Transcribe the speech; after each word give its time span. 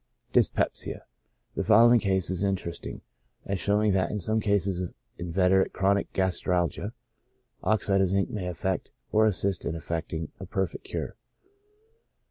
Dyspepsia.— 0.33 1.05
The 1.55 1.63
following 1.63 1.99
case 1.99 2.31
is 2.31 2.41
interesting, 2.41 3.01
as 3.45 3.59
showing 3.59 3.91
that, 3.91 4.09
in 4.09 4.17
some 4.17 4.39
cases 4.39 4.81
of 4.81 4.95
inveterate 5.19 5.73
chronic 5.73 6.11
gastralgia, 6.11 6.93
oxide 7.63 8.01
of 8.01 8.09
zinc 8.09 8.31
may 8.31 8.47
effect, 8.47 8.89
or 9.11 9.27
assist 9.27 9.63
in 9.63 9.75
effecting, 9.75 10.31
a 10.39 10.47
perfect 10.47 10.85
cure. 10.85 11.17